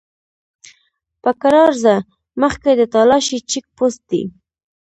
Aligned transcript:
په 1.23 1.31
کرار 1.41 1.71
ځه! 1.83 1.95
مخکې 2.41 2.69
د 2.75 2.81
تالاشی 2.93 3.39
چيک 3.49 3.65
پوسټ 3.75 4.01
دی! 4.11 4.23